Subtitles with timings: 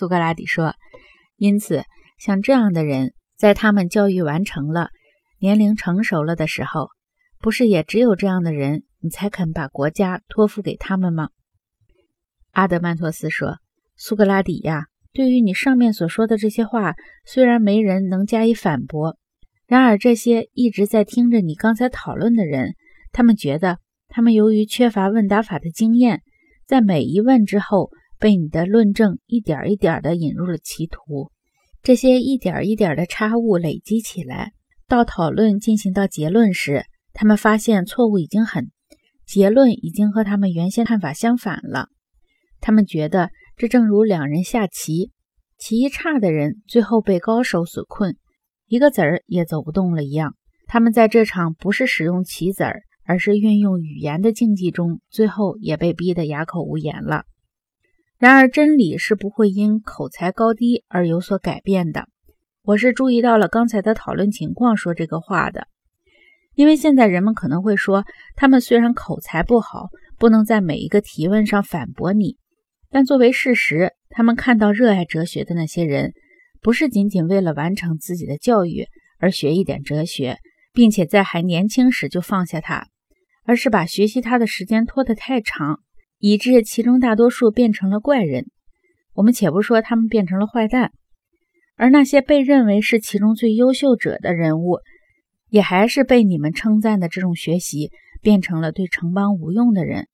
[0.00, 0.76] 苏格拉底说
[1.36, 1.84] ：“因此，
[2.18, 4.88] 像这样的人，在他们教育完成了、
[5.38, 6.88] 年龄成熟了的时候，
[7.38, 11.28] 不是也只有这样的人，你才肯把国家托付给他们吗？”
[12.52, 13.58] 阿德曼托斯说
[13.94, 16.94] ：“苏格拉底呀，对于你上面所说的这些话，
[17.26, 19.18] 虽然没人能加以反驳，
[19.66, 22.74] 然而这些一直在听着你刚才讨论的人，
[23.12, 26.22] 他们觉得他们由于缺乏问答法的经验，
[26.64, 27.90] 在每一问之后。”
[28.20, 31.32] 被你的论证一点一点地引入了歧途，
[31.82, 34.52] 这些一点一点的差误累积起来，
[34.86, 38.70] 到讨论进行到结论时，他们发现错误已经很，
[39.24, 41.88] 结论已经和他们原先看法相反了。
[42.60, 45.12] 他们觉得这正如两人下棋，
[45.56, 48.18] 棋艺差的人最后被高手所困，
[48.66, 50.36] 一个子儿也走不动了一样。
[50.66, 57.24] 他们在这场不是使用棋子儿，而是运用语言的竞技中，最后也被逼得哑口无言了。
[58.20, 62.06] 然而，真理是不会因口才高低而有所改变的。
[62.62, 65.68] 我是注意到了刚才的讨论情况说这个话的，
[66.54, 68.04] 因为现在人们可能会说，
[68.36, 72.36] 他们虽然口才不好，不能在每一个提问上反驳你，
[72.90, 76.12] 但作为事实，他们看到热爱哲学的那些人，
[76.60, 78.84] 不是仅仅为了完成自己的教育
[79.18, 80.36] 而学一点哲学，
[80.74, 82.86] 并且在还年轻时就放下它，
[83.46, 85.80] 而是把学习它的时间拖得太长。
[86.20, 88.46] 以致其中大多数变成了怪人。
[89.14, 90.92] 我们且不说他们变成了坏蛋，
[91.76, 94.78] 而那些被认为是其中最优秀者的人物，
[95.48, 97.90] 也还是被你们称赞的这种学习
[98.22, 100.06] 变成了对城邦无用的人。